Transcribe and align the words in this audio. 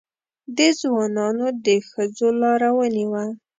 دې 0.57 0.69
ځوانانو 0.81 1.45
د 1.65 1.67
ښځو 1.89 2.27
لاره 2.41 2.69
ونیوه. 2.77 3.23